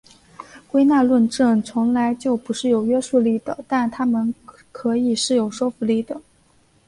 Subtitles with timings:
[0.67, 4.33] 归纳论证从来就不是有约束力的但它们
[4.71, 6.19] 可以是有说服力的。